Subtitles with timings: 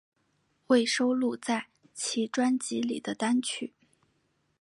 [0.65, 3.75] 未收录在其专辑里的单曲